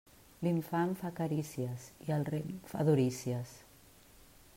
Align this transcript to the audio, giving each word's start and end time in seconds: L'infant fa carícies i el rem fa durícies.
L'infant 0.45 0.93
fa 1.01 1.11
carícies 1.19 1.85
i 2.07 2.15
el 2.17 2.25
rem 2.31 2.49
fa 2.71 2.87
durícies. 2.89 3.53